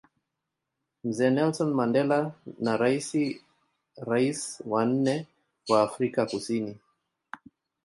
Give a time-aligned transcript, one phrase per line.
[1.07, 2.19] Mzee Nelson Mandela
[2.63, 3.23] na raisi
[4.09, 5.27] Rais wa nne
[5.69, 6.77] wa Afrika kusini